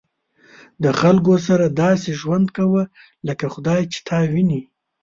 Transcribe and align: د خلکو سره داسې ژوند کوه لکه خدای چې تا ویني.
د 0.83 0.85
خلکو 0.99 1.33
سره 1.47 1.65
داسې 1.83 2.09
ژوند 2.21 2.47
کوه 2.57 2.81
لکه 3.27 3.45
خدای 3.53 3.81
چې 3.93 3.99
تا 4.07 4.17
ویني. 4.31 4.61